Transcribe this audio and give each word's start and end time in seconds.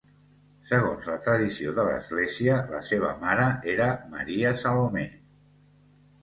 Segons 0.69 1.09
la 1.09 1.17
tradició 1.27 1.73
de 1.79 1.85
l'Església, 1.87 2.55
la 2.71 2.79
seva 2.87 3.11
mare 3.27 3.45
era 3.75 3.91
Maria 4.15 4.55
Salomé. 4.65 5.05